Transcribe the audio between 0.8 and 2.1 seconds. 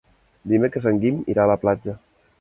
en Guim irà a la platja.